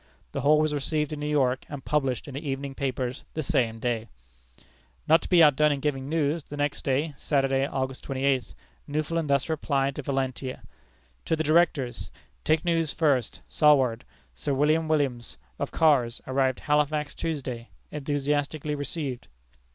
[0.31, 3.77] The whole was received in New York, and published in the evening papers the same
[3.77, 4.07] day.
[5.07, 8.55] Not to be outdone in giving news, the next day, Saturday, August twenty eighth,
[8.87, 10.63] Newfoundland thus replies to Valentia:
[11.25, 12.09] "To the Directors:
[12.43, 14.01] Take news first, Saward.
[14.33, 17.69] Sir William Williams, of Kars, arrived Halifax Tuesday.
[17.91, 19.27] Enthusiastically received.